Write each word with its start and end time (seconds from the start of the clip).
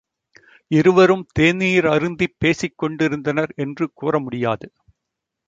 இருவரும் 0.71 1.25
தேநீர் 1.39 1.87
அருந்திப் 1.87 2.35
பேசிக் 2.37 2.77
கொண்டிருந்தனர் 2.77 3.53
என்று 3.57 3.87
கூற 3.93 4.19
முடியாது. 4.19 4.67